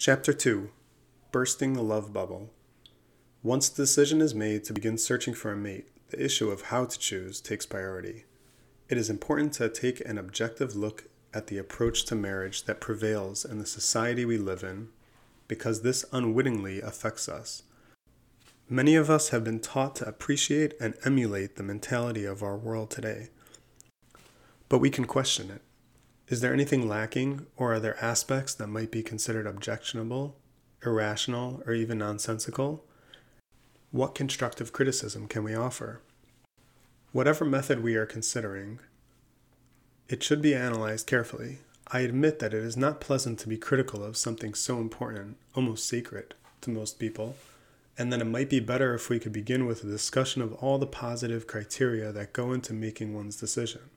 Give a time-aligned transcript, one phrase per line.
[0.00, 0.70] Chapter 2
[1.32, 2.50] Bursting the Love Bubble.
[3.42, 6.84] Once the decision is made to begin searching for a mate, the issue of how
[6.84, 8.24] to choose takes priority.
[8.88, 13.44] It is important to take an objective look at the approach to marriage that prevails
[13.44, 14.90] in the society we live in
[15.48, 17.64] because this unwittingly affects us.
[18.68, 22.92] Many of us have been taught to appreciate and emulate the mentality of our world
[22.92, 23.30] today.
[24.68, 25.62] But we can question it.
[26.28, 30.36] Is there anything lacking, or are there aspects that might be considered objectionable,
[30.84, 32.84] irrational, or even nonsensical?
[33.92, 36.02] What constructive criticism can we offer?
[37.12, 38.78] Whatever method we are considering,
[40.10, 41.60] it should be analyzed carefully.
[41.86, 45.88] I admit that it is not pleasant to be critical of something so important, almost
[45.88, 47.36] sacred, to most people,
[47.96, 50.76] and that it might be better if we could begin with a discussion of all
[50.76, 53.88] the positive criteria that go into making one's decision.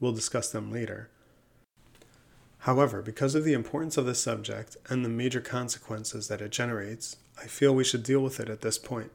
[0.00, 1.10] We'll discuss them later.
[2.64, 7.16] However, because of the importance of the subject and the major consequences that it generates,
[7.38, 9.10] I feel we should deal with it at this point.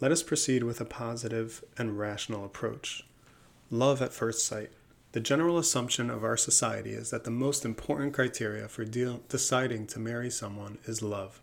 [0.00, 3.04] Let us proceed with a positive and rational approach.
[3.70, 4.70] Love at first sight.
[5.12, 9.98] The general assumption of our society is that the most important criteria for deciding to
[9.98, 11.42] marry someone is love.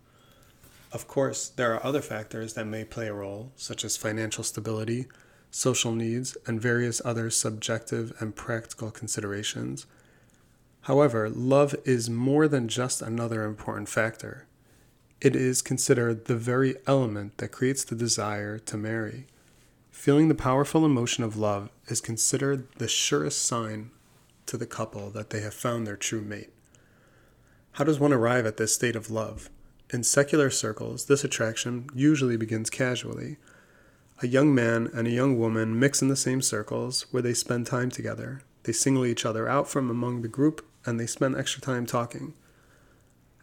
[0.92, 5.06] Of course, there are other factors that may play a role, such as financial stability,
[5.52, 9.86] social needs, and various other subjective and practical considerations
[10.86, 14.46] However, love is more than just another important factor.
[15.20, 19.26] It is considered the very element that creates the desire to marry.
[19.90, 23.90] Feeling the powerful emotion of love is considered the surest sign
[24.46, 26.54] to the couple that they have found their true mate.
[27.72, 29.50] How does one arrive at this state of love?
[29.92, 33.38] In secular circles, this attraction usually begins casually.
[34.22, 37.66] A young man and a young woman mix in the same circles where they spend
[37.66, 38.44] time together.
[38.62, 42.34] They single each other out from among the group and they spend extra time talking.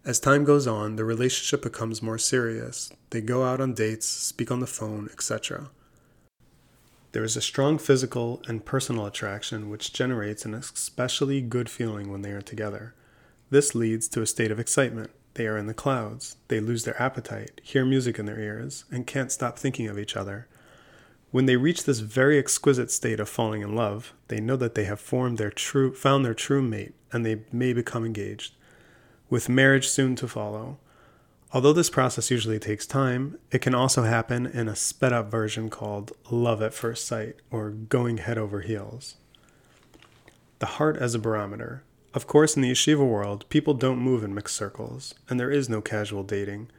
[0.05, 2.93] As time goes on, the relationship becomes more serious.
[3.11, 5.71] They go out on dates, speak on the phone, etc.
[7.13, 12.23] There is a strong physical and personal attraction which generates an especially good feeling when
[12.23, 12.95] they are together.
[13.51, 15.11] This leads to a state of excitement.
[15.35, 16.37] They are in the clouds.
[16.49, 20.17] They lose their appetite, hear music in their ears, and can't stop thinking of each
[20.17, 20.49] other.
[21.33, 24.85] When they reach this very exquisite state of falling in love, they know that they
[24.85, 28.55] have formed their true, found their true mate, and they may become engaged,
[29.31, 30.77] with marriage soon to follow.
[31.55, 35.71] Although this process usually takes time, it can also happen in a sped up version
[35.71, 39.17] called love at first sight or going head over heels.
[40.59, 41.83] The heart as a barometer.
[42.13, 45.71] Of course, in the yeshiva world, people don't move in mixed circles, and there is
[45.71, 46.71] no casual dating.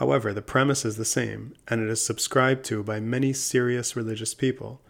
[0.00, 4.32] However, the premise is the same, and it is subscribed to by many serious religious
[4.32, 4.80] people.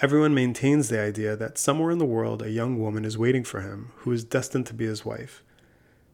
[0.00, 3.60] Everyone maintains the idea that somewhere in the world a young woman is waiting for
[3.60, 5.42] him who is destined to be his wife.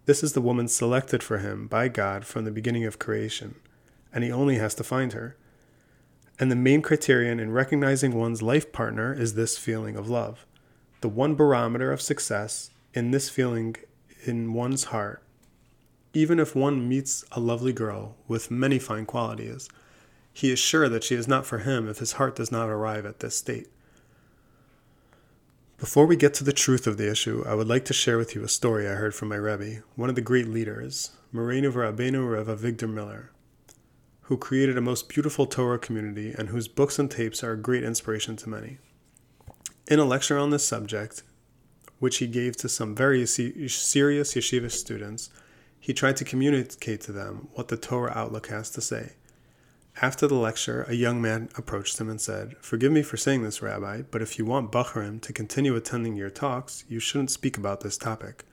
[0.07, 3.55] This is the woman selected for him by God from the beginning of creation,
[4.13, 5.37] and he only has to find her.
[6.41, 10.45] And the main criterion in recognizing one's life partner is this feeling of love.
[11.03, 13.77] The one barometer of success in this feeling
[14.25, 15.24] in one's heart
[16.15, 19.69] even if one meets a lovely girl with many fine qualities,
[20.33, 23.05] he is sure that she is not for him if his heart does not arrive
[23.05, 23.69] at this state.
[25.79, 28.35] Before we get to the truth of the issue, I would like to share with
[28.35, 32.33] you a story I heard from my Rebbe, one of the great leaders, Moreinu Rabbeinu
[32.33, 33.33] Rav Avigdor Miller,
[34.23, 37.83] who created a most beautiful Torah community and whose books and tapes are a great
[37.83, 38.79] inspiration to many.
[39.89, 41.23] In a lecture on this subject,
[41.99, 45.29] which he gave to some very serious yeshiva students,
[45.85, 49.13] he tried to communicate to them what the Torah outlook has to say.
[50.01, 53.61] After the lecture, a young man approached him and said, Forgive me for saying this,
[53.61, 57.83] Rabbi, but if you want Bacharim to continue attending your talks, you shouldn't speak about
[57.83, 58.47] this topic.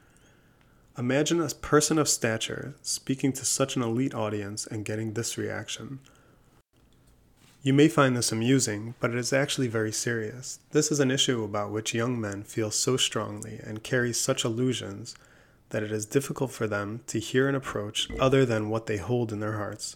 [0.97, 5.99] Imagine a person of stature speaking to such an elite audience and getting this reaction.
[7.63, 10.59] You may find this amusing, but it is actually very serious.
[10.71, 15.15] This is an issue about which young men feel so strongly and carry such illusions
[15.71, 19.33] that it is difficult for them to hear an approach other than what they hold
[19.33, 19.95] in their hearts.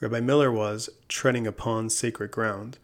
[0.00, 2.78] Rabbi Miller was treading upon sacred ground.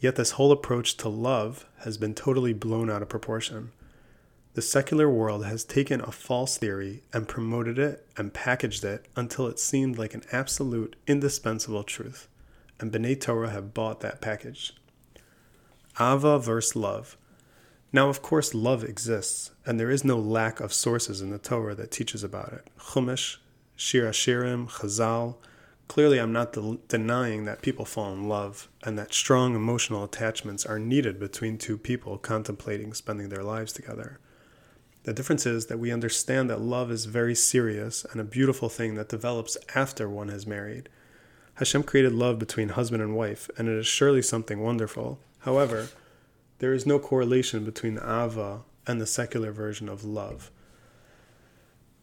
[0.00, 3.72] Yet this whole approach to love has been totally blown out of proportion.
[4.54, 9.46] The secular world has taken a false theory and promoted it and packaged it until
[9.46, 12.28] it seemed like an absolute, indispensable truth.
[12.80, 14.74] And B'nai Torah have bought that package.
[16.00, 17.16] Ava versus love.
[17.96, 21.74] Now, of course, love exists, and there is no lack of sources in the Torah
[21.76, 22.68] that teaches about it.
[22.78, 23.38] Chumash,
[23.74, 25.36] Shir Hashirim, Chazal.
[25.88, 30.66] Clearly, I'm not de- denying that people fall in love and that strong emotional attachments
[30.66, 34.20] are needed between two people contemplating spending their lives together.
[35.04, 38.96] The difference is that we understand that love is very serious and a beautiful thing
[38.96, 40.90] that develops after one has married.
[41.54, 45.18] Hashem created love between husband and wife, and it is surely something wonderful.
[45.38, 45.88] However,
[46.58, 50.50] there is no correlation between the Ava and the secular version of love.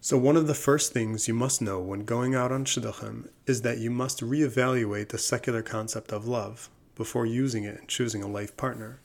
[0.02, 3.62] So, one of the first things you must know when going out on Shidduchim is
[3.62, 8.28] that you must reevaluate the secular concept of love before using it in choosing a
[8.28, 9.00] life partner.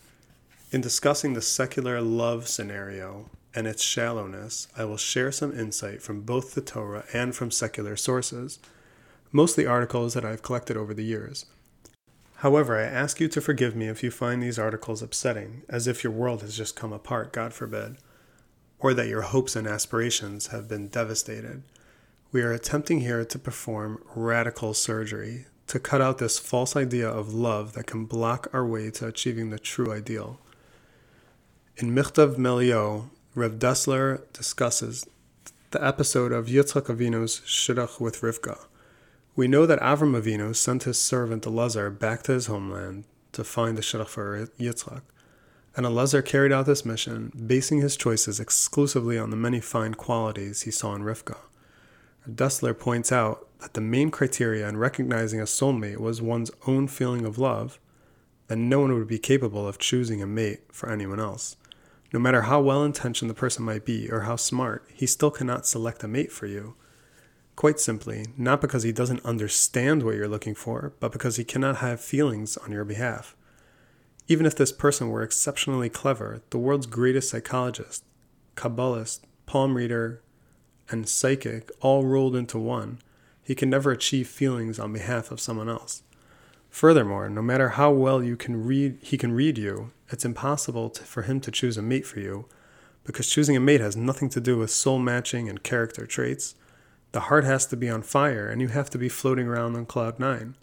[0.70, 6.22] In discussing the secular love scenario and its shallowness, I will share some insight from
[6.22, 8.58] both the Torah and from secular sources,
[9.32, 11.46] mostly articles that I've collected over the years.
[12.38, 16.02] However, I ask you to forgive me if you find these articles upsetting, as if
[16.02, 17.98] your world has just come apart, God forbid
[18.78, 21.62] or that your hopes and aspirations have been devastated.
[22.30, 27.34] We are attempting here to perform radical surgery to cut out this false idea of
[27.34, 30.40] love that can block our way to achieving the true ideal.
[31.76, 35.06] In Michtav Melio, Rev Dessler discusses
[35.70, 38.67] the episode of Yitzchak Avinu's Shidduch with Rivka.
[39.38, 43.78] We know that Avram Avinu sent his servant Elazar back to his homeland to find
[43.78, 45.02] the Shidduch for Yitzchak
[45.76, 50.62] and Elazar carried out this mission, basing his choices exclusively on the many fine qualities
[50.62, 51.36] he saw in Rivka.
[52.28, 57.24] Dessler points out that the main criteria in recognizing a soulmate was one's own feeling
[57.24, 57.78] of love,
[58.48, 61.54] then no one would be capable of choosing a mate for anyone else.
[62.12, 65.64] No matter how well intentioned the person might be or how smart, he still cannot
[65.64, 66.74] select a mate for you.
[67.58, 71.78] Quite simply, not because he doesn't understand what you're looking for, but because he cannot
[71.78, 73.34] have feelings on your behalf.
[74.28, 78.04] Even if this person were exceptionally clever, the world's greatest psychologist,
[78.54, 80.22] Kabbalist, palm reader,
[80.88, 83.00] and psychic all rolled into one,
[83.42, 86.04] he can never achieve feelings on behalf of someone else.
[86.70, 91.02] Furthermore, no matter how well you can read, he can read you, it's impossible to,
[91.02, 92.46] for him to choose a mate for you,
[93.02, 96.54] because choosing a mate has nothing to do with soul matching and character traits.
[97.12, 99.86] The heart has to be on fire, and you have to be floating around on
[99.86, 100.56] cloud nine.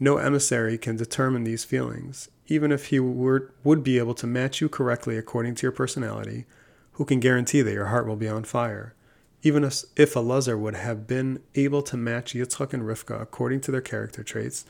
[0.00, 4.60] No emissary can determine these feelings, even if he were, would be able to match
[4.60, 6.46] you correctly according to your personality,
[6.92, 8.94] who can guarantee that your heart will be on fire?
[9.42, 13.70] Even if, if Elazar would have been able to match Yitzchak and Rivka according to
[13.70, 14.64] their character traits,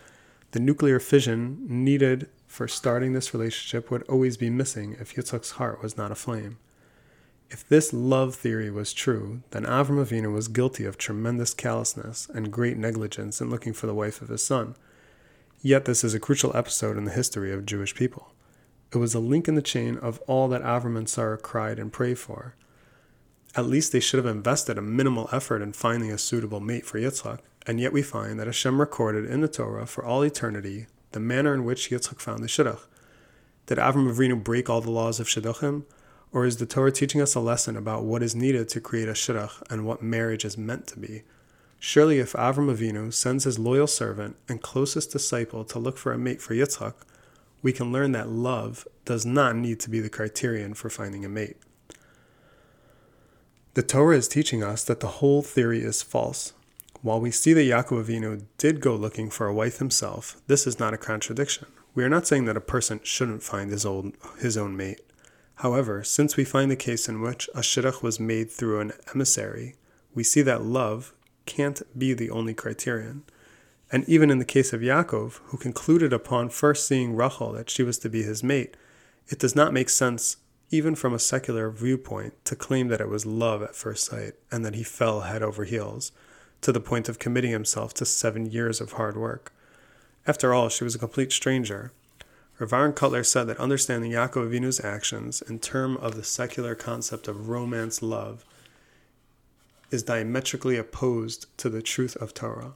[0.51, 5.83] the nuclear fission needed for starting this relationship would always be missing if Yitzchak's heart
[5.83, 6.59] was not aflame.
[7.50, 12.52] If this love theory was true, then Avram Avinu was guilty of tremendous callousness and
[12.52, 14.75] great negligence in looking for the wife of his son.
[15.61, 18.32] Yet this is a crucial episode in the history of Jewish people.
[18.93, 21.93] It was a link in the chain of all that Avram and Sarah cried and
[21.93, 22.55] prayed for.
[23.56, 26.99] At least they should have invested a minimal effort in finding a suitable mate for
[26.99, 31.20] Yitzchak, and yet we find that Hashem recorded in the Torah for all eternity the
[31.20, 32.81] manner in which Yitzchak found the Shidduch.
[33.67, 35.85] Did Avram Avinu break all the laws of Shidduchim?
[36.35, 39.13] Or is the Torah teaching us a lesson about what is needed to create a
[39.13, 41.23] Shidduch and what marriage is meant to be?
[41.79, 46.19] Surely, if Avram Avinu sends his loyal servant and closest disciple to look for a
[46.19, 46.95] mate for Yitzchak,
[47.63, 51.29] we can learn that love does not need to be the criterion for finding a
[51.29, 51.57] mate.
[53.75, 56.53] The Torah is teaching us that the whole theory is false.
[57.01, 60.81] While we see that Yaakov Avinu did go looking for a wife himself, this is
[60.81, 61.69] not a contradiction.
[61.95, 65.01] We are not saying that a person shouldn't find his own, his own mate.
[65.56, 69.77] However, since we find the case in which a shidduch was made through an emissary,
[70.15, 71.15] we see that love
[71.47, 73.25] can't be the only criterion.
[73.93, 77.82] And even in the case of Yaakov, who concluded upon first seeing Rachel that she
[77.82, 78.77] was to be his mate,
[79.29, 80.39] it does not make sense,
[80.70, 84.65] even from a secular viewpoint, to claim that it was love at first sight and
[84.65, 86.13] that he fell head over heels,
[86.63, 89.53] to the point of committing himself to seven years of hard work.
[90.27, 91.93] After all, she was a complete stranger.
[92.58, 97.27] Rav Aaron Kotler said that understanding Yaakov Avinu's actions in terms of the secular concept
[97.27, 98.44] of romance love
[99.91, 102.75] is diametrically opposed to the truth of Torah.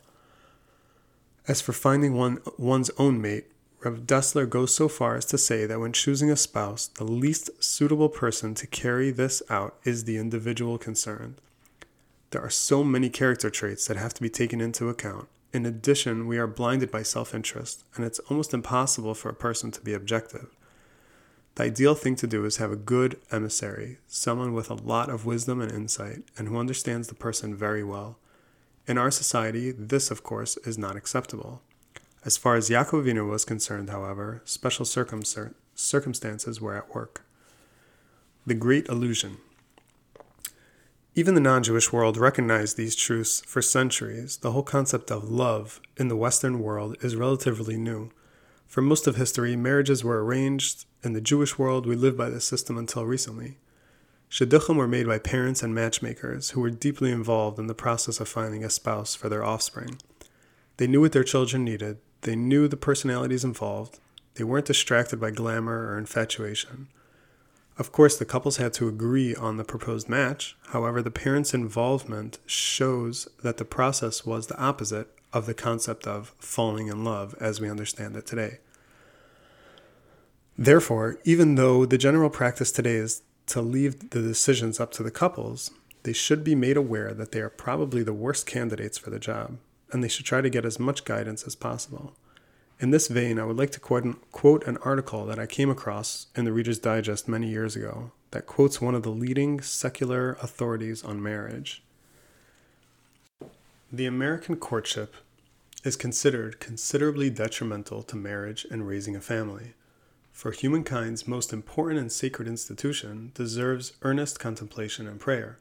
[1.46, 3.46] As for finding one, one's own mate,
[3.80, 7.50] Rev Dessler goes so far as to say that when choosing a spouse, the least
[7.62, 11.36] suitable person to carry this out is the individual concerned.
[12.30, 15.28] There are so many character traits that have to be taken into account.
[15.52, 19.70] In addition, we are blinded by self interest, and it's almost impossible for a person
[19.70, 20.54] to be objective.
[21.54, 25.24] The ideal thing to do is have a good emissary, someone with a lot of
[25.24, 28.18] wisdom and insight, and who understands the person very well.
[28.86, 31.62] In our society, this, of course, is not acceptable.
[32.24, 37.22] As far as Yaakov was concerned, however, special circumstances were at work.
[38.46, 39.38] The Great Illusion.
[41.18, 44.36] Even the non Jewish world recognized these truths for centuries.
[44.36, 48.12] The whole concept of love in the Western world is relatively new.
[48.68, 50.84] For most of history, marriages were arranged.
[51.02, 53.56] In the Jewish world, we lived by this system until recently.
[54.30, 58.28] Shidduchim were made by parents and matchmakers who were deeply involved in the process of
[58.28, 59.98] finding a spouse for their offspring.
[60.76, 63.98] They knew what their children needed, they knew the personalities involved,
[64.34, 66.86] they weren't distracted by glamour or infatuation.
[67.78, 70.56] Of course, the couples had to agree on the proposed match.
[70.70, 76.34] However, the parents' involvement shows that the process was the opposite of the concept of
[76.40, 78.58] falling in love as we understand it today.
[80.56, 85.12] Therefore, even though the general practice today is to leave the decisions up to the
[85.12, 85.70] couples,
[86.02, 89.58] they should be made aware that they are probably the worst candidates for the job,
[89.92, 92.14] and they should try to get as much guidance as possible.
[92.80, 96.44] In this vein, I would like to quote, an article that I came across in
[96.44, 101.20] the Reader's Digest many years ago that quotes one of the leading secular authorities on
[101.20, 101.82] marriage.
[103.90, 105.16] The American courtship
[105.82, 109.72] is considered considerably detrimental to marriage and raising a family.
[110.32, 115.58] For humankind's most important and sacred institution deserves earnest contemplation and prayer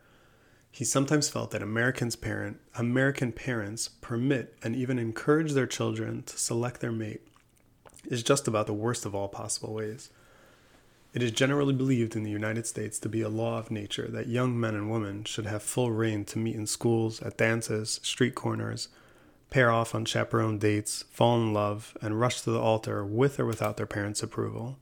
[0.77, 6.37] he sometimes felt that Americans parent, American parents permit and even encourage their children to
[6.37, 7.27] select their mate
[8.05, 10.11] is just about the worst of all possible ways.
[11.15, 14.27] It is generally believed in the United States to be a law of nature that
[14.27, 18.35] young men and women should have full reign to meet in schools, at dances, street
[18.35, 18.87] corners,
[19.49, 23.47] pair off on chaperone dates, fall in love, and rush to the altar with or
[23.47, 24.77] without their parents' approval.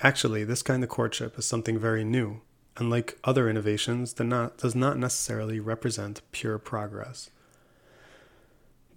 [0.00, 2.40] Actually, this kind of courtship is something very new
[2.76, 7.30] unlike other innovations, does not necessarily represent pure progress.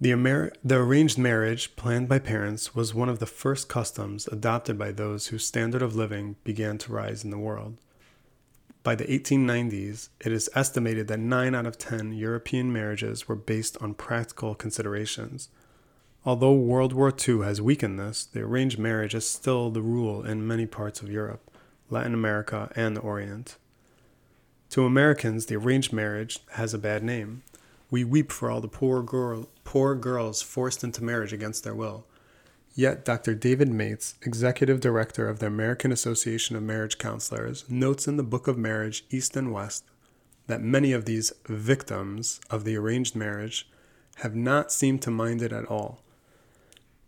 [0.00, 4.78] The, Amer- the arranged marriage planned by parents was one of the first customs adopted
[4.78, 7.78] by those whose standard of living began to rise in the world.
[8.84, 13.76] By the 1890s, it is estimated that 9 out of 10 European marriages were based
[13.80, 15.48] on practical considerations.
[16.24, 20.46] Although World War II has weakened this, the arranged marriage is still the rule in
[20.46, 21.50] many parts of Europe,
[21.90, 23.56] Latin America, and the Orient.
[24.70, 27.42] To Americans, the arranged marriage has a bad name.
[27.90, 32.04] We weep for all the poor, girl, poor girls forced into marriage against their will.
[32.74, 33.34] Yet, Dr.
[33.34, 38.46] David Mace, executive director of the American Association of Marriage Counselors, notes in the Book
[38.46, 39.84] of Marriage, East and West,
[40.48, 43.68] that many of these victims of the arranged marriage
[44.16, 46.02] have not seemed to mind it at all.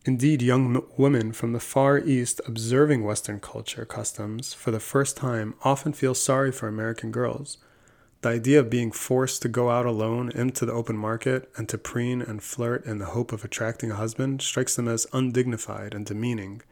[0.07, 5.55] Indeed, young women from the Far East observing Western culture customs for the first time
[5.63, 7.59] often feel sorry for American girls.
[8.23, 11.77] The idea of being forced to go out alone into the open market and to
[11.77, 16.07] preen and flirt in the hope of attracting a husband strikes them as undignified and
[16.07, 16.63] demeaning.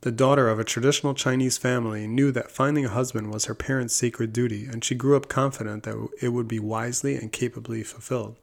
[0.00, 3.94] The daughter of a traditional Chinese family knew that finding a husband was her parents'
[3.94, 8.36] sacred duty, and she grew up confident that it would be wisely and capably fulfilled.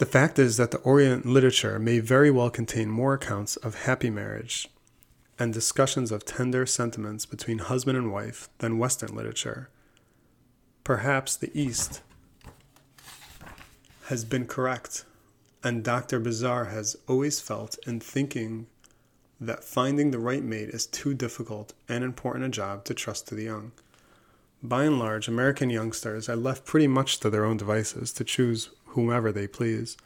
[0.00, 4.08] The fact is that the Orient literature may very well contain more accounts of happy
[4.08, 4.66] marriage
[5.38, 9.68] and discussions of tender sentiments between husband and wife than Western literature.
[10.84, 12.00] Perhaps the East
[14.06, 15.04] has been correct,
[15.62, 16.18] and Dr.
[16.18, 18.68] Bazar has always felt in thinking
[19.38, 23.34] that finding the right mate is too difficult and important a job to trust to
[23.34, 23.72] the young.
[24.62, 28.70] By and large, American youngsters are left pretty much to their own devices to choose
[28.90, 29.96] whomever they please.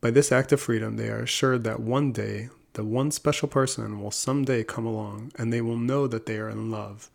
[0.00, 4.00] By this act of freedom, they are assured that one day the one special person
[4.00, 7.10] will someday come along and they will know that they are in love.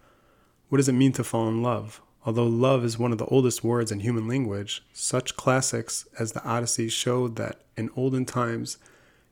[0.69, 2.01] What does it mean to fall in love?
[2.25, 6.43] Although love is one of the oldest words in human language, such classics as the
[6.43, 8.77] Odyssey show that in olden times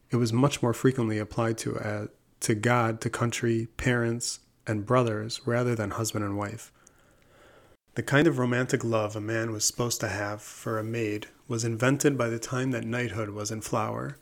[0.10, 2.08] it was much more frequently applied to, uh,
[2.40, 6.72] to God, to country, parents, and brothers rather than husband and wife.
[7.96, 11.64] The kind of romantic love a man was supposed to have for a maid was
[11.64, 14.18] invented by the time that knighthood was in flower,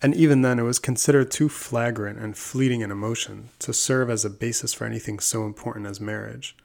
[0.00, 4.24] and even then it was considered too flagrant and fleeting an emotion to serve as
[4.24, 6.56] a basis for anything so important as marriage.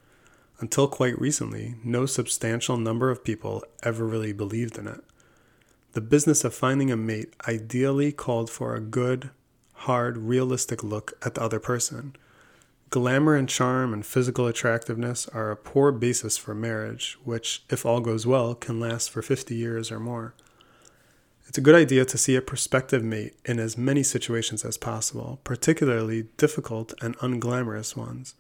[0.60, 5.02] Until quite recently, no substantial number of people ever really believed in it.
[5.94, 9.30] The business of finding a mate ideally called for a good,
[9.74, 12.16] hard, realistic look at the other person
[12.90, 18.00] Glamour and charm and physical attractiveness are a poor basis for marriage, which, if all
[18.00, 20.34] goes well, can last for 50 years or more.
[21.48, 25.40] It's a good idea to see a prospective mate in as many situations as possible,
[25.44, 28.34] particularly difficult and unglamorous ones,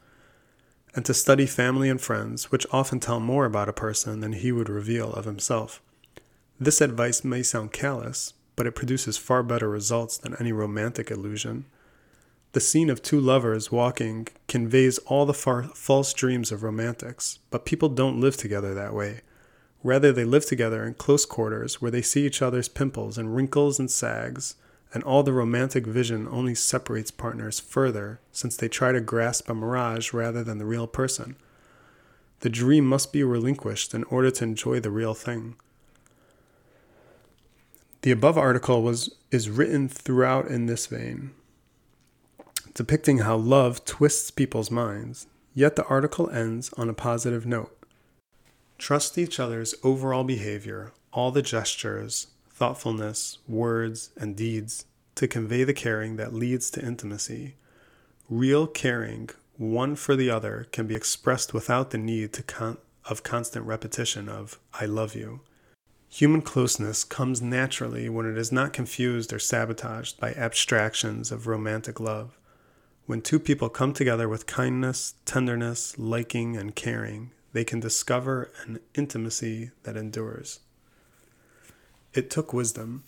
[0.95, 4.51] and to study family and friends, which often tell more about a person than he
[4.51, 5.79] would reveal of himself.
[6.59, 11.65] This advice may sound callous, but it produces far better results than any romantic illusion.
[12.53, 17.65] The scene of two lovers walking conveys all the far- false dreams of romantics, but
[17.65, 19.21] people don't live together that way.
[19.83, 23.77] Rather, they live together in close quarters where they see each other's pimples and wrinkles
[23.77, 24.55] and sags,
[24.93, 29.53] and all the romantic vision only separates partners further since they try to grasp a
[29.53, 31.35] mirage rather than the real person.
[32.39, 35.55] The dream must be relinquished in order to enjoy the real thing.
[38.01, 41.31] The above article was is written throughout in this vein,
[42.73, 47.75] depicting how love twists people's minds, yet the article ends on a positive note.
[48.77, 54.85] Trust each other's overall behavior, all the gestures, thoughtfulness, words, and deeds
[55.15, 57.55] to convey the caring that leads to intimacy.
[58.29, 63.23] Real caring, one for the other, can be expressed without the need to con- of
[63.23, 65.41] constant repetition of I love you.
[66.09, 71.99] Human closeness comes naturally when it is not confused or sabotaged by abstractions of romantic
[71.99, 72.38] love.
[73.09, 78.81] When two people come together with kindness, tenderness, liking, and caring, they can discover an
[78.93, 80.59] intimacy that endures.
[82.13, 83.03] It took wisdom.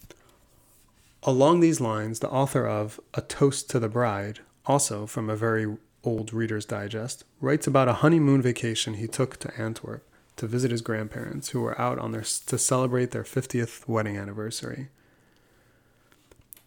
[1.22, 5.77] Along these lines, the author of A Toast to the Bride, also from a very
[6.03, 10.03] old Reader's Digest, writes about a honeymoon vacation he took to Antwerp
[10.38, 14.89] to visit his grandparents who were out on their to celebrate their 50th wedding anniversary.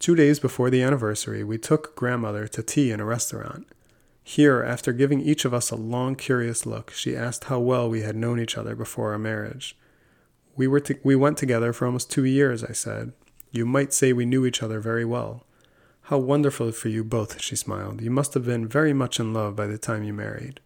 [0.04, 3.66] Two days before the anniversary, we took grandmother to tea in a restaurant.
[4.23, 8.02] Here, after giving each of us a long, curious look, she asked how well we
[8.02, 9.78] had known each other before our marriage.
[10.56, 13.14] We, were to, we went together for almost two years, I said.
[13.50, 15.46] You might say we knew each other very well.
[16.02, 18.02] How wonderful for you both, she smiled.
[18.02, 20.61] You must have been very much in love by the time you married.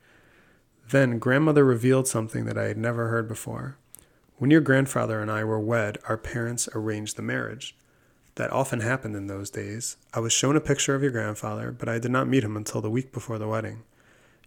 [0.90, 3.78] Then grandmother revealed something that I had never heard before.
[4.38, 7.76] When your grandfather and I were wed, our parents arranged the marriage.
[8.38, 9.96] That often happened in those days.
[10.14, 12.80] I was shown a picture of your grandfather, but I did not meet him until
[12.80, 13.82] the week before the wedding.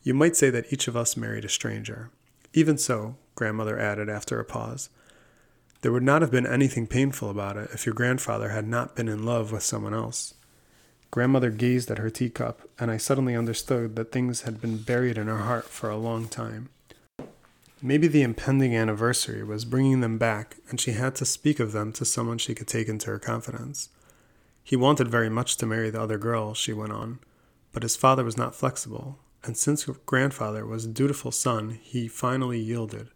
[0.02, 2.10] You might say that each of us married a stranger.
[2.54, 4.88] Even so, grandmother added after a pause,
[5.82, 9.10] there would not have been anything painful about it if your grandfather had not been
[9.10, 10.36] in love with someone else.
[11.12, 15.28] Grandmother gazed at her teacup, and I suddenly understood that things had been buried in
[15.28, 16.70] her heart for a long time.
[17.82, 21.92] Maybe the impending anniversary was bringing them back, and she had to speak of them
[21.94, 23.90] to someone she could take into her confidence.
[24.64, 27.20] He wanted very much to marry the other girl, she went on,
[27.72, 32.60] but his father was not flexible, and since grandfather was a dutiful son, he finally
[32.60, 33.10] yielded.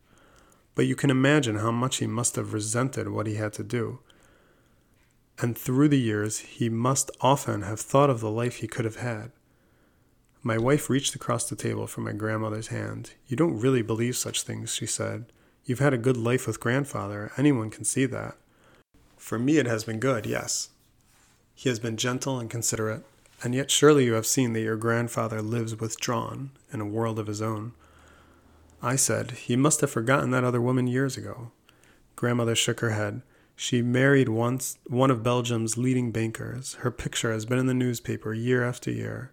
[0.74, 4.00] But you can imagine how much he must have resented what he had to do
[5.40, 8.98] and through the years he must often have thought of the life he could have
[8.98, 9.32] had.
[10.48, 13.14] My wife reached across the table for my grandmother's hand.
[13.26, 15.26] You don't really believe such things, she said.
[15.66, 17.32] You've had a good life with grandfather.
[17.36, 18.38] Anyone can see that.
[19.18, 20.70] For me, it has been good, yes.
[21.56, 23.04] He has been gentle and considerate,
[23.42, 27.26] and yet surely you have seen that your grandfather lives withdrawn in a world of
[27.26, 27.72] his own.
[28.84, 31.54] I said, He must have forgotten that other woman years ago.
[32.16, 33.24] Grandmother shook her head.
[33.56, 36.76] She married once one of Belgium's leading bankers.
[36.82, 39.32] Her picture has been in the newspaper year after year.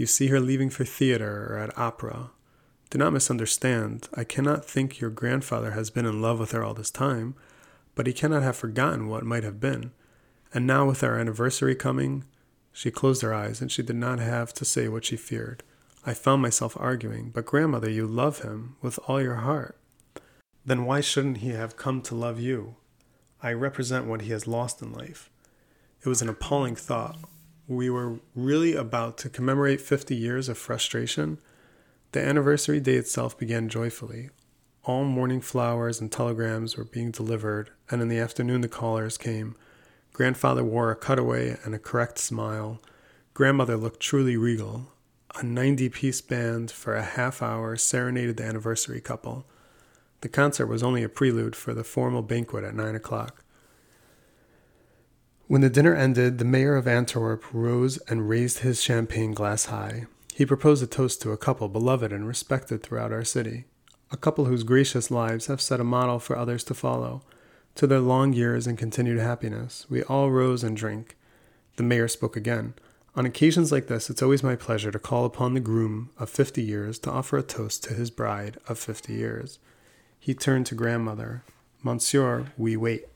[0.00, 2.30] You see her leaving for theater or at opera.
[2.88, 4.08] Do not misunderstand.
[4.14, 7.34] I cannot think your grandfather has been in love with her all this time,
[7.94, 9.92] but he cannot have forgotten what might have been.
[10.54, 12.24] And now, with our anniversary coming,
[12.72, 15.62] she closed her eyes and she did not have to say what she feared.
[16.06, 19.78] I found myself arguing, but grandmother, you love him with all your heart.
[20.64, 22.76] Then why shouldn't he have come to love you?
[23.42, 25.28] I represent what he has lost in life.
[26.02, 27.18] It was an appalling thought.
[27.70, 31.38] We were really about to commemorate 50 years of frustration.
[32.10, 34.30] The anniversary day itself began joyfully.
[34.82, 39.54] All morning flowers and telegrams were being delivered, and in the afternoon the callers came.
[40.12, 42.82] Grandfather wore a cutaway and a correct smile.
[43.34, 44.92] Grandmother looked truly regal.
[45.36, 49.46] A 90 piece band for a half hour serenaded the anniversary couple.
[50.22, 53.44] The concert was only a prelude for the formal banquet at nine o'clock.
[55.50, 60.06] When the dinner ended, the mayor of Antwerp rose and raised his champagne glass high.
[60.32, 63.64] He proposed a toast to a couple beloved and respected throughout our city,
[64.12, 67.22] a couple whose gracious lives have set a model for others to follow.
[67.74, 71.16] To their long years and continued happiness, we all rose and drank.
[71.74, 72.74] The mayor spoke again.
[73.16, 76.62] On occasions like this, it's always my pleasure to call upon the groom of fifty
[76.62, 79.58] years to offer a toast to his bride of fifty years.
[80.16, 81.42] He turned to grandmother.
[81.82, 83.06] Monsieur, we wait.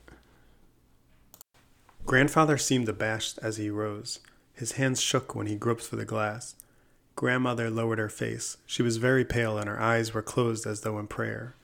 [2.05, 4.19] Grandfather seemed abashed as he rose.
[4.53, 6.53] His hands shook when he groped for the glass.
[7.15, 8.57] Grandmother lowered her face.
[8.67, 11.55] She was very pale and her eyes were closed as though in prayer.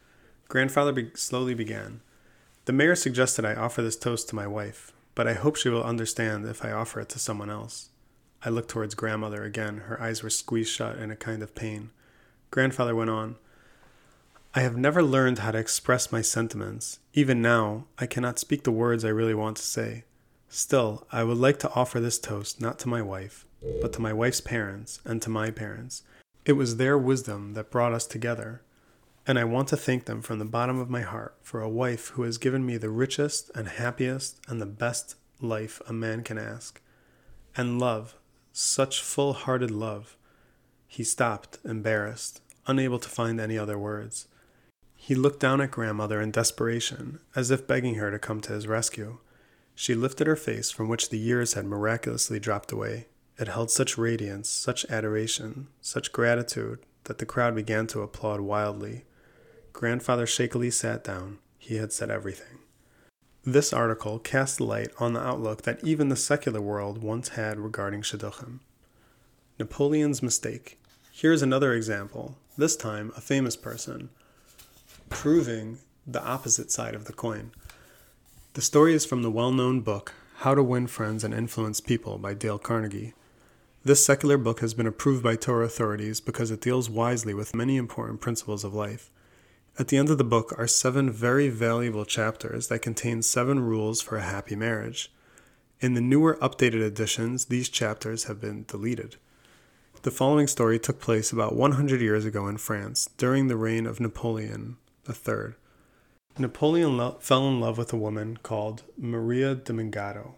[0.48, 2.02] Grandfather be- slowly began.
[2.66, 5.84] The mayor suggested I offer this toast to my wife, but I hope she will
[5.84, 7.90] understand if I offer it to someone else.
[8.44, 9.78] I looked towards grandmother again.
[9.78, 11.92] Her eyes were squeezed shut in a kind of pain.
[12.50, 13.36] Grandfather went on.
[14.56, 16.98] I have never learned how to express my sentiments.
[17.14, 20.04] Even now, I cannot speak the words I really want to say.
[20.54, 23.46] Still, I would like to offer this toast not to my wife,
[23.82, 26.04] but to my wife's parents and to my parents.
[26.46, 28.62] It was their wisdom that brought us together.
[29.26, 32.10] and I want to thank them from the bottom of my heart for a wife
[32.10, 36.38] who has given me the richest and happiest and the best life a man can
[36.38, 36.82] ask.
[37.56, 38.16] And love,
[38.52, 40.18] such full hearted love.
[40.88, 44.28] He stopped, embarrassed, unable to find any other words.
[44.96, 48.68] He looked down at grandmother in desperation, as if begging her to come to his
[48.68, 49.20] rescue.
[49.82, 53.08] She lifted her face from which the years had miraculously dropped away.
[53.40, 59.06] It held such radiance, such adoration, such gratitude, that the crowd began to applaud wildly.
[59.74, 61.40] Grandfather shakily sat down.
[61.58, 62.60] He had said everything.
[63.44, 68.04] This article casts light on the outlook that even the secular world once had regarding
[68.04, 68.60] Shidduchim.
[69.58, 70.80] Napoleon's mistake.
[71.12, 74.12] Here's another example, this time a famous person,
[75.10, 77.52] proving the opposite side of the coin.
[78.54, 82.18] The story is from the well known book, How to Win Friends and Influence People
[82.18, 83.14] by Dale Carnegie.
[83.86, 87.78] This secular book has been approved by Torah authorities because it deals wisely with many
[87.78, 89.10] important principles of life.
[89.80, 94.02] At the end of the book are seven very valuable chapters that contain seven rules
[94.02, 95.14] for a happy marriage.
[95.80, 99.16] In the newer updated editions, these chapters have been deleted.
[100.02, 104.02] The following story took place about 100 years ago in France during the reign of
[104.02, 104.76] Napoleon
[105.08, 105.54] III.
[106.38, 110.34] Napoleon lo- fell in love with a woman called Maria de Mingado.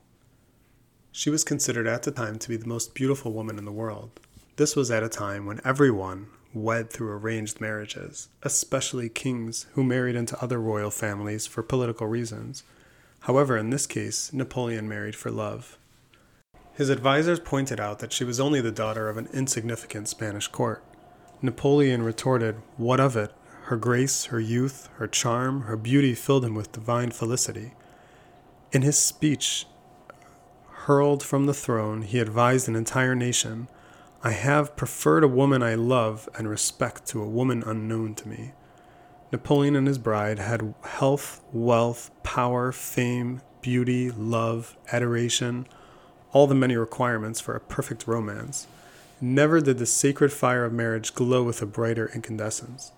[1.11, 4.19] She was considered at the time to be the most beautiful woman in the world.
[4.55, 10.15] This was at a time when everyone wed through arranged marriages, especially kings who married
[10.15, 12.63] into other royal families for political reasons.
[13.21, 15.77] However, in this case, Napoleon married for love.
[16.73, 20.83] His advisers pointed out that she was only the daughter of an insignificant Spanish court.
[21.41, 23.31] Napoleon retorted, What of it?
[23.73, 27.73] Her grace, her youth, her charm, her beauty filled him with divine felicity.
[28.71, 29.65] In his speech,
[30.85, 33.67] hurled from the throne, he advised an entire nation
[34.23, 38.51] I have preferred a woman I love and respect to a woman unknown to me.
[39.31, 45.65] Napoleon and his bride had health, wealth, power, fame, beauty, love, adoration,
[46.31, 48.67] all the many requirements for a perfect romance.
[49.19, 52.91] Never did the sacred fire of marriage glow with a brighter incandescence.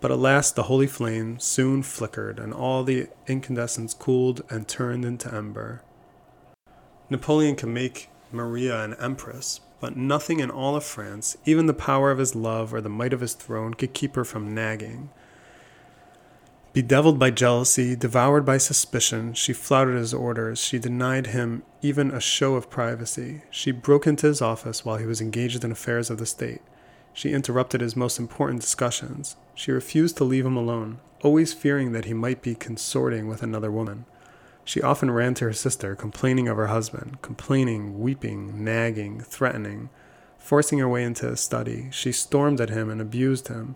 [0.00, 5.34] But alas, the holy flame soon flickered, and all the incandescence cooled and turned into
[5.34, 5.82] ember.
[7.10, 12.10] Napoleon can make Maria an empress, but nothing in all of France, even the power
[12.10, 15.10] of his love or the might of his throne, could keep her from nagging.
[16.72, 20.60] Bedeviled by jealousy, devoured by suspicion, she flouted his orders.
[20.60, 23.42] She denied him even a show of privacy.
[23.50, 26.60] She broke into his office while he was engaged in affairs of the state.
[27.18, 29.34] She interrupted his most important discussions.
[29.52, 33.72] She refused to leave him alone, always fearing that he might be consorting with another
[33.72, 34.04] woman.
[34.64, 39.90] She often ran to her sister, complaining of her husband, complaining, weeping, nagging, threatening.
[40.38, 43.74] Forcing her way into his study, she stormed at him and abused him.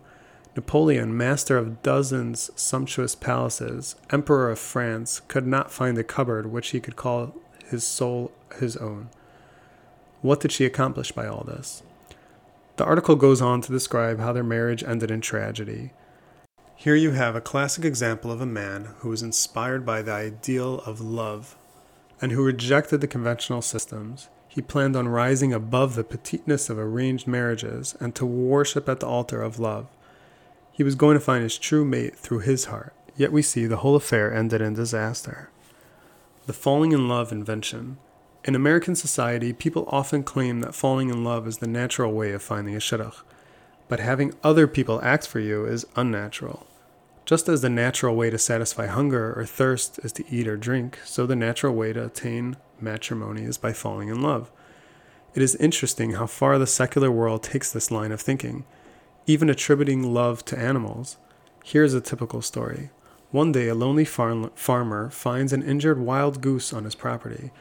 [0.54, 6.68] Napoleon, master of dozens sumptuous palaces, emperor of France, could not find a cupboard which
[6.68, 7.34] he could call
[7.68, 9.08] his soul his own.
[10.20, 11.82] What did she accomplish by all this?
[12.76, 15.92] The article goes on to describe how their marriage ended in tragedy.
[16.74, 20.80] Here you have a classic example of a man who was inspired by the ideal
[20.80, 21.56] of love
[22.20, 24.28] and who rejected the conventional systems.
[24.48, 29.06] He planned on rising above the petiteness of arranged marriages and to worship at the
[29.06, 29.86] altar of love.
[30.72, 33.78] He was going to find his true mate through his heart, yet we see the
[33.78, 35.50] whole affair ended in disaster.
[36.46, 37.98] The falling in love invention.
[38.44, 42.42] In American society, people often claim that falling in love is the natural way of
[42.42, 43.22] finding a shidduch,
[43.86, 46.66] but having other people act for you is unnatural.
[47.24, 50.98] Just as the natural way to satisfy hunger or thirst is to eat or drink,
[51.04, 54.50] so the natural way to attain matrimony is by falling in love.
[55.34, 58.64] It is interesting how far the secular world takes this line of thinking,
[59.24, 61.16] even attributing love to animals.
[61.62, 62.90] Here's a typical story.
[63.30, 67.52] One day, a lonely farm- farmer finds an injured wild goose on his property.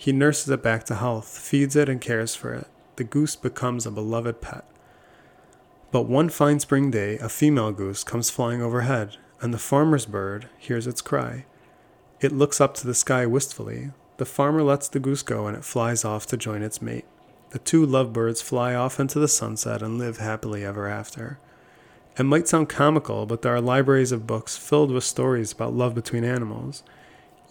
[0.00, 2.68] He nurses it back to health, feeds it, and cares for it.
[2.94, 4.64] The goose becomes a beloved pet.
[5.90, 10.48] But one fine spring day, a female goose comes flying overhead, and the farmer's bird
[10.56, 11.46] hears its cry.
[12.20, 13.90] It looks up to the sky wistfully.
[14.18, 17.06] The farmer lets the goose go, and it flies off to join its mate.
[17.50, 21.40] The two lovebirds fly off into the sunset and live happily ever after.
[22.16, 25.94] It might sound comical, but there are libraries of books filled with stories about love
[25.94, 26.84] between animals.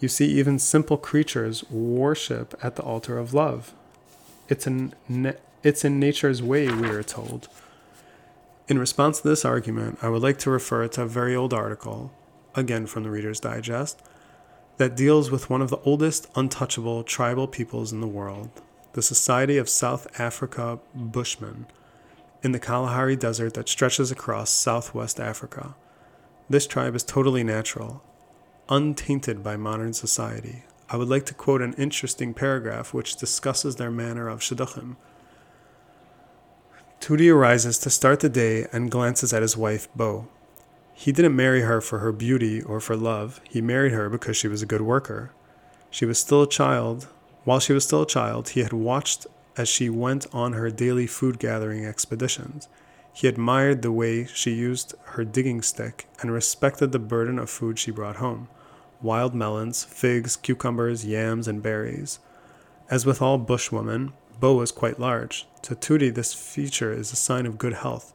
[0.00, 3.74] You see, even simple creatures worship at the altar of love.
[4.48, 4.94] It's in,
[5.62, 7.48] it's in nature's way, we are told.
[8.68, 12.12] In response to this argument, I would like to refer to a very old article,
[12.54, 14.00] again from the Reader's Digest,
[14.76, 18.50] that deals with one of the oldest untouchable tribal peoples in the world,
[18.92, 21.66] the Society of South Africa Bushmen.
[22.42, 25.74] in the Kalahari Desert that stretches across southwest Africa.
[26.48, 28.02] This tribe is totally natural,
[28.68, 30.64] untainted by modern society.
[30.90, 34.96] I would like to quote an interesting paragraph which discusses their manner of shidduchim.
[37.00, 40.28] Tootie arises to start the day and glances at his wife, Bo.
[40.92, 43.40] He didn't marry her for her beauty or for love.
[43.48, 45.30] He married her because she was a good worker.
[45.90, 47.08] She was still a child.
[47.44, 49.26] While she was still a child, he had watched
[49.56, 52.68] as she went on her daily food gathering expeditions.
[53.12, 57.78] He admired the way she used her digging stick and respected the burden of food
[57.78, 58.48] she brought home
[59.02, 62.18] wild melons, figs, cucumbers, yams, and berries.
[62.90, 65.46] As with all bushwomen, Bo was quite large.
[65.62, 68.14] To Tootie, this feature is a sign of good health.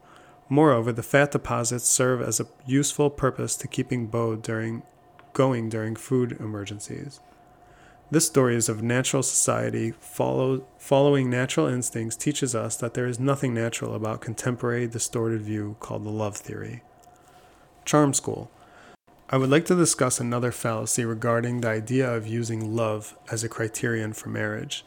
[0.50, 4.84] Moreover, the fat deposits serve as a useful purpose to keeping Bo during,
[5.34, 7.20] going during food emergencies.
[8.12, 9.92] This story is of natural society.
[10.00, 15.78] Follow, following natural instincts teaches us that there is nothing natural about contemporary distorted view
[15.80, 16.84] called the love theory.
[17.86, 18.52] Charm School.
[19.34, 23.50] I would like to discuss another fallacy regarding the idea of using love as a
[23.50, 24.86] criterion for marriage.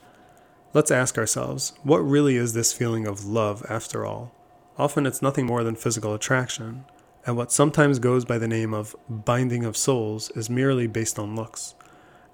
[0.73, 4.33] Let's ask ourselves what really is this feeling of love after all?
[4.79, 6.85] Often it's nothing more than physical attraction,
[7.27, 11.35] and what sometimes goes by the name of binding of souls is merely based on
[11.35, 11.75] looks.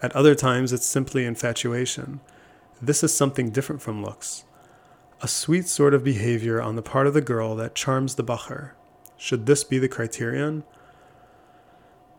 [0.02, 2.20] At other times, it's simply infatuation.
[2.82, 4.44] This is something different from looks.
[5.22, 8.72] A sweet sort of behavior on the part of the girl that charms the bacher.
[9.16, 10.64] Should this be the criterion?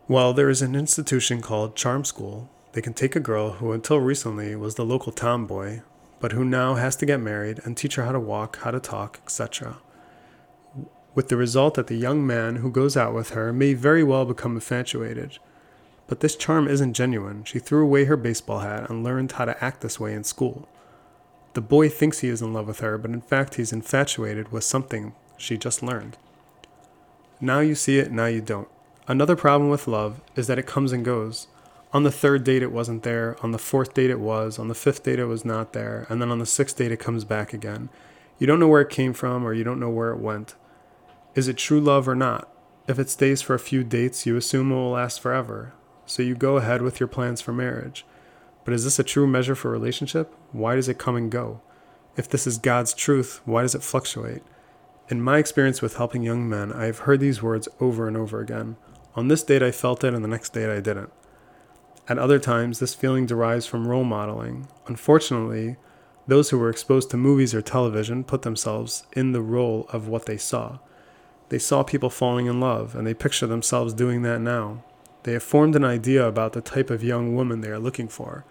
[0.08, 2.50] Well, there is an institution called Charm School.
[2.74, 5.82] They can take a girl who until recently was the local tomboy,
[6.20, 8.80] but who now has to get married and teach her how to walk, how to
[8.80, 9.78] talk, etc.
[11.16, 14.26] With the result that the young man who goes out with her may very well
[14.26, 15.40] become infatuated
[16.08, 17.44] but this charm isn't genuine.
[17.44, 20.68] She threw away her baseball hat and learned how to act this way in school.
[21.54, 24.64] The boy thinks he is in love with her, but in fact he's infatuated with
[24.64, 26.18] something she just learned.
[27.40, 28.68] Now you see it, now you don't.
[29.08, 31.48] Another problem with love is that it comes and goes.
[31.92, 33.38] On the third date, it wasn't there.
[33.44, 34.58] On the fourth date, it was.
[34.58, 36.08] On the fifth date, it was not there.
[36.10, 37.90] And then on the sixth date, it comes back again.
[38.40, 40.56] You don't know where it came from or you don't know where it went.
[41.36, 42.50] Is it true love or not?
[42.88, 45.74] If it stays for a few dates, you assume it will last forever
[46.06, 48.06] so you go ahead with your plans for marriage.
[48.66, 50.34] But is this a true measure for relationship?
[50.52, 51.62] Why does it come and go?
[52.16, 54.44] If this is God's truth, why does it fluctuate?
[55.10, 58.40] In my experience with helping young men, I have heard these words over and over
[58.40, 58.78] again.
[59.16, 61.12] On this date, I felt it, and the next date, I didn't.
[62.08, 64.68] At other times, this feeling derives from role modeling.
[64.88, 65.78] Unfortunately,
[66.28, 70.26] those who were exposed to movies or television put themselves in the role of what
[70.26, 70.80] they saw.
[71.50, 74.84] They saw people falling in love, and they picture themselves doing that now.
[75.24, 78.46] They have formed an idea about the type of young woman they are looking for.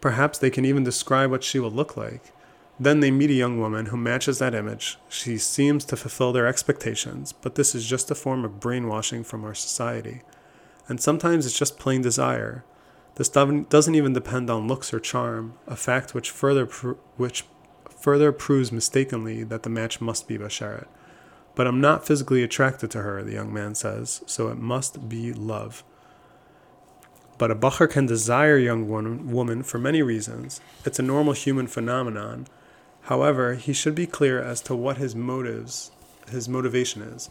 [0.00, 2.32] Perhaps they can even describe what she will look like.
[2.78, 4.98] Then they meet a young woman who matches that image.
[5.08, 9.44] She seems to fulfill their expectations, but this is just a form of brainwashing from
[9.44, 10.22] our society.
[10.88, 12.64] And sometimes it's just plain desire.
[13.14, 16.66] This doesn't even depend on looks or charm, a fact which further,
[17.16, 17.44] which
[17.88, 20.88] further proves mistakenly that the match must be Basharat.
[21.54, 25.32] But I'm not physically attracted to her, the young man says, so it must be
[25.32, 25.84] love.
[27.38, 30.60] But a bacher can desire a young woman for many reasons.
[30.84, 32.48] It's a normal human phenomenon.
[33.04, 35.90] However, he should be clear as to what his motives,
[36.30, 37.28] his motivation is,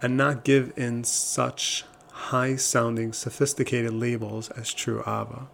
[0.00, 5.48] and not give in such high sounding, sophisticated labels as true Ava.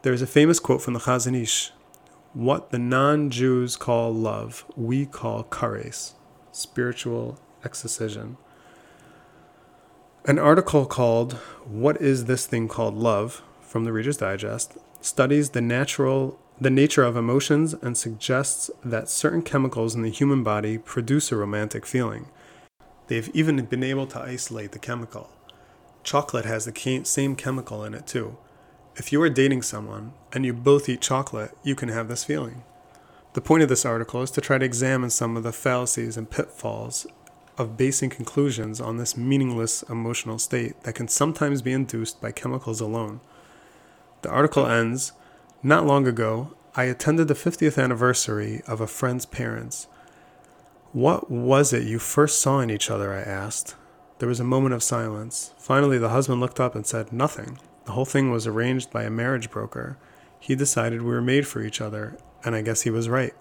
[0.00, 1.72] There is a famous quote from the Chazon Ish
[2.32, 6.12] What the non Jews call love, we call kares,
[6.50, 8.38] spiritual excision.
[10.24, 11.34] An article called
[11.66, 17.02] What is this thing called love from the Reader's Digest studies the natural the nature
[17.02, 22.26] of emotions and suggests that certain chemicals in the human body produce a romantic feeling.
[23.08, 25.30] They've even been able to isolate the chemical.
[26.04, 28.36] Chocolate has the same chemical in it too.
[28.96, 32.62] If you are dating someone and you both eat chocolate, you can have this feeling.
[33.32, 36.30] The point of this article is to try to examine some of the fallacies and
[36.30, 37.04] pitfalls
[37.58, 42.80] of basing conclusions on this meaningless emotional state that can sometimes be induced by chemicals
[42.80, 43.20] alone.
[44.22, 45.12] The article ends
[45.66, 49.86] Not long ago, I attended the 50th anniversary of a friend's parents.
[50.92, 53.14] What was it you first saw in each other?
[53.14, 53.74] I asked.
[54.18, 55.54] There was a moment of silence.
[55.56, 57.58] Finally, the husband looked up and said, Nothing.
[57.86, 59.96] The whole thing was arranged by a marriage broker.
[60.38, 63.32] He decided we were made for each other, and I guess he was right.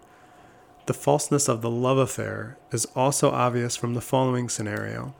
[0.85, 5.13] The falseness of the love affair is also obvious from the following scenario.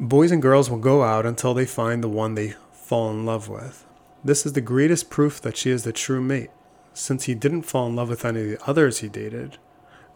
[0.00, 3.48] Boys and girls will go out until they find the one they fall in love
[3.48, 3.84] with.
[4.28, 6.50] This is the greatest proof that she is the true mate,
[6.92, 9.56] since he didn't fall in love with any of the others he dated.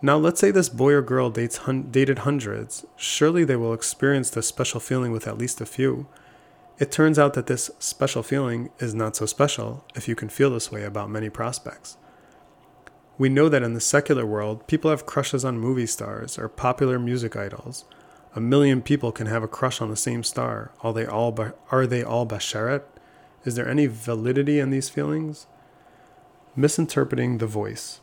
[0.03, 2.85] Now, let's say this boy or girl dates hun- dated hundreds.
[2.95, 6.09] Surely they will experience this special feeling with at least a few.
[6.79, 10.51] It turns out that this special feeling is not so special if you can feel
[10.51, 11.97] this way about many prospects.
[13.17, 16.99] We know that in the secular world, people have crushes on movie stars or popular
[16.99, 17.87] music idols.
[18.37, 20.73] A million people can have a crush on the same star.
[20.83, 22.83] Are they all, ba- are they all basharet?
[23.45, 25.47] Is there any validity in these feelings?
[26.55, 28.01] Misinterpreting the voice.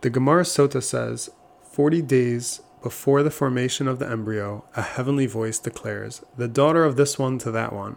[0.00, 1.30] The Gemara Sota says,
[1.70, 6.96] 40 days before the formation of the embryo, a heavenly voice declares, The daughter of
[6.96, 7.96] this one to that one.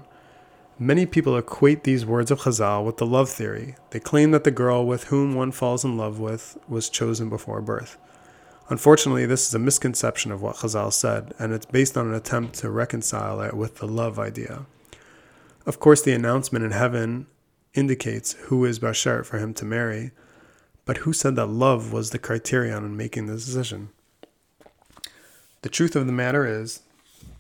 [0.78, 3.76] Many people equate these words of Chazal with the love theory.
[3.90, 7.62] They claim that the girl with whom one falls in love with was chosen before
[7.62, 7.98] birth.
[8.70, 12.54] Unfortunately, this is a misconception of what Chazal said, and it's based on an attempt
[12.60, 14.66] to reconcile it with the love idea.
[15.66, 17.28] Of course, the announcement in heaven
[17.74, 20.12] indicates who is bashert for him to marry,
[20.86, 23.90] but who said that love was the criterion in making the decision?
[25.62, 26.82] The truth of the matter is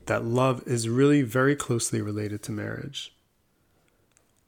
[0.06, 3.14] that love is really very closely related to marriage.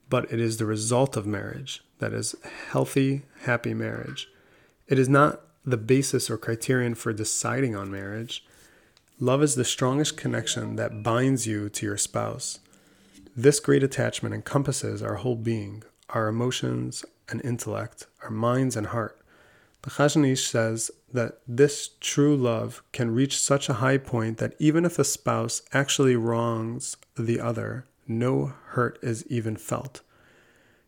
[0.09, 2.35] But it is the result of marriage that is
[2.71, 4.27] healthy, happy marriage.
[4.87, 8.43] It is not the basis or criterion for deciding on marriage.
[9.19, 12.59] Love is the strongest connection that binds you to your spouse.
[13.35, 19.21] This great attachment encompasses our whole being, our emotions, and intellect, our minds and heart.
[19.83, 24.55] The Chazon Ish says that this true love can reach such a high point that
[24.59, 30.01] even if a spouse actually wrongs the other, no hurt is even felt.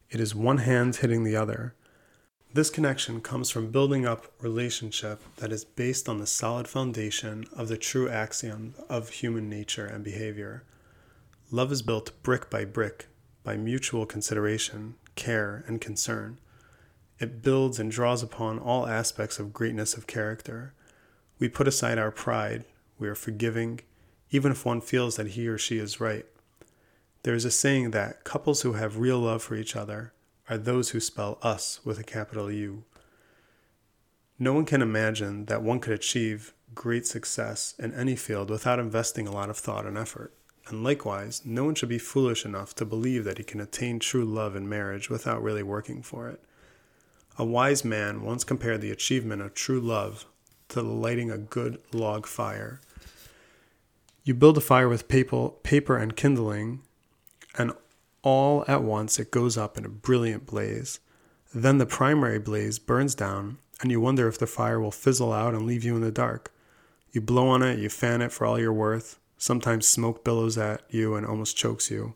[0.10, 1.76] It is one hand hitting the other.
[2.54, 7.70] This connection comes from building up relationship that is based on the solid foundation of
[7.70, 10.64] the true axiom of human nature and behavior.
[11.54, 13.06] Love is built brick by brick
[13.44, 16.40] by mutual consideration, care, and concern.
[17.20, 20.74] It builds and draws upon all aspects of greatness of character.
[21.38, 22.66] We put aside our pride,
[22.98, 23.82] we are forgiving,
[24.32, 26.26] even if one feels that he or she is right.
[27.22, 30.12] There is a saying that couples who have real love for each other
[30.50, 32.84] are those who spell us with a capital U.
[34.40, 39.28] No one can imagine that one could achieve great success in any field without investing
[39.28, 40.34] a lot of thought and effort.
[40.68, 44.24] And likewise, no one should be foolish enough to believe that he can attain true
[44.24, 46.42] love in marriage without really working for it.
[47.38, 50.26] A wise man once compared the achievement of true love
[50.70, 52.80] to lighting a good log fire.
[54.24, 56.82] You build a fire with paper, and kindling,
[57.58, 57.74] and
[58.22, 61.00] all at once it goes up in a brilliant blaze.
[61.54, 65.54] Then the primary blaze burns down, and you wonder if the fire will fizzle out
[65.54, 66.54] and leave you in the dark.
[67.12, 70.84] You blow on it, you fan it for all you're worth, Sometimes smoke billows at
[70.90, 72.16] you and almost chokes you.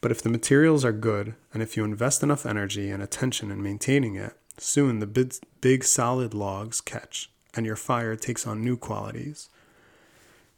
[0.00, 3.62] But if the materials are good, and if you invest enough energy and attention in
[3.62, 8.76] maintaining it, soon the big, big solid logs catch, and your fire takes on new
[8.76, 9.48] qualities.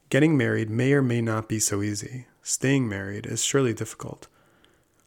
[0.08, 2.24] Getting married may or may not be so easy.
[2.42, 4.28] Staying married is surely difficult.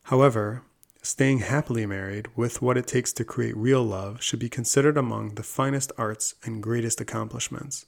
[0.04, 0.62] However,
[1.02, 5.34] staying happily married with what it takes to create real love should be considered among
[5.34, 7.88] the finest arts and greatest accomplishments.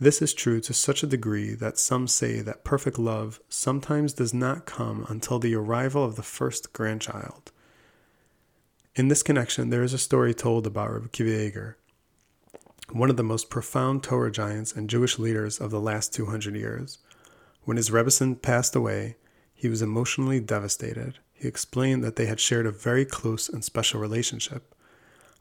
[0.00, 4.32] This is true to such a degree that some say that perfect love sometimes does
[4.32, 7.50] not come until the arrival of the first grandchild.
[8.94, 11.78] In this connection, there is a story told about Rabbi Eger,
[12.92, 16.98] one of the most profound Torah giants and Jewish leaders of the last 200 years.
[17.64, 19.16] When his Rebbetzin passed away,
[19.52, 21.18] he was emotionally devastated.
[21.32, 24.76] He explained that they had shared a very close and special relationship.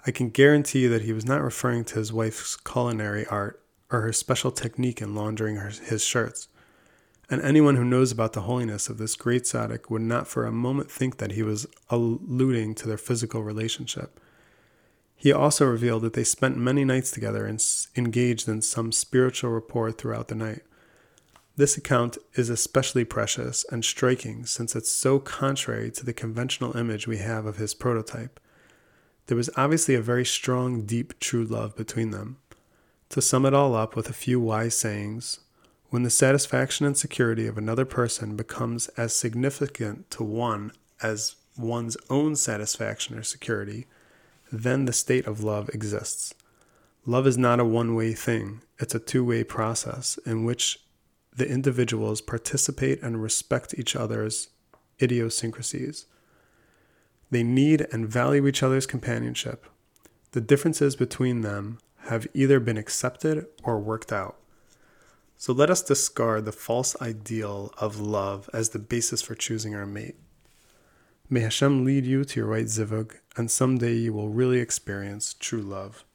[0.08, 4.14] I can guarantee that he was not referring to his wife's culinary art or her
[4.14, 6.48] special technique in laundering her, his shirts.
[7.30, 10.52] And anyone who knows about the holiness of this great tzaddik would not for a
[10.52, 14.20] moment think that he was alluding to their physical relationship.
[15.16, 17.62] He also revealed that they spent many nights together and
[17.96, 20.62] engaged in some spiritual rapport throughout the night.
[21.58, 27.08] This account is especially precious and striking since it's so contrary to the conventional image
[27.08, 28.40] we have of his prototype.
[29.26, 32.38] There was obviously a very strong, deep, true love between them.
[33.10, 35.40] To sum it all up with a few wise sayings,
[35.90, 41.96] when the satisfaction and security of another person becomes as significant to one as one's
[42.10, 43.88] own satisfaction or security,
[44.52, 46.34] then the state of love exists.
[47.06, 50.82] Love is not a one way thing, it's a two way process in which
[51.34, 54.50] the individuals participate and respect each other's
[55.02, 56.06] idiosyncrasies.
[57.32, 59.66] They need and value each other's companionship.
[60.32, 64.38] The differences between them have either been accepted or worked out.
[65.38, 69.86] So let us discard the false ideal of love as the basis for choosing our
[69.86, 70.16] mate.
[71.30, 75.62] May Hashem lead you to your right zivug, and someday you will really experience true
[75.62, 76.06] love.